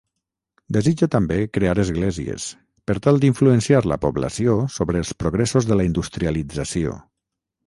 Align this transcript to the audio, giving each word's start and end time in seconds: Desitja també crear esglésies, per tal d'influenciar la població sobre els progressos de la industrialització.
Desitja 0.77 1.07
també 1.15 1.35
crear 1.57 1.75
esglésies, 1.83 2.47
per 2.91 2.95
tal 3.09 3.21
d'influenciar 3.25 3.83
la 3.93 3.99
població 4.07 4.57
sobre 4.79 5.01
els 5.05 5.13
progressos 5.23 5.71
de 5.73 5.79
la 5.81 5.87
industrialització. 5.93 6.99